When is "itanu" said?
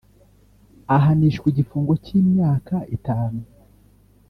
2.97-3.41